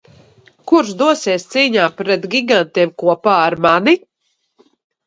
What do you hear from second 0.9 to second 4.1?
dosies cīņā pret Gigantiem kopā ar mani?